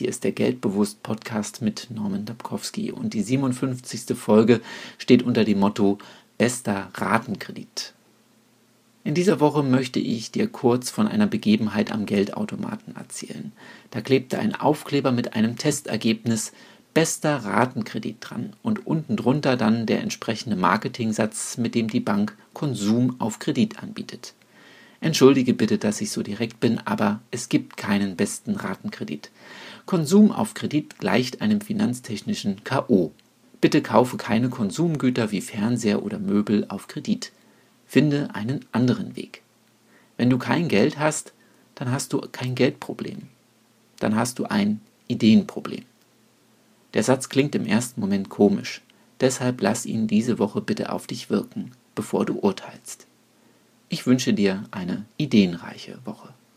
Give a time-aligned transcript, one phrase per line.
[0.00, 4.16] Hier ist der Geldbewusst Podcast mit Norman Dabkowski und die 57.
[4.16, 4.62] Folge
[4.96, 5.98] steht unter dem Motto
[6.38, 7.92] Bester Ratenkredit.
[9.04, 13.52] In dieser Woche möchte ich dir kurz von einer Begebenheit am Geldautomaten erzählen.
[13.90, 16.52] Da klebte ein Aufkleber mit einem Testergebnis
[16.94, 23.16] Bester Ratenkredit dran und unten drunter dann der entsprechende Marketingsatz, mit dem die Bank Konsum
[23.18, 24.32] auf Kredit anbietet.
[25.00, 29.30] Entschuldige bitte, dass ich so direkt bin, aber es gibt keinen besten Ratenkredit.
[29.86, 33.12] Konsum auf Kredit gleicht einem finanztechnischen KO.
[33.62, 37.32] Bitte kaufe keine Konsumgüter wie Fernseher oder Möbel auf Kredit.
[37.86, 39.42] Finde einen anderen Weg.
[40.18, 41.32] Wenn du kein Geld hast,
[41.74, 43.22] dann hast du kein Geldproblem.
[44.00, 45.84] Dann hast du ein Ideenproblem.
[46.92, 48.82] Der Satz klingt im ersten Moment komisch,
[49.20, 53.06] deshalb lass ihn diese Woche bitte auf dich wirken, bevor du urteilst.
[54.00, 56.29] Ich wünsche dir eine ideenreiche Woche.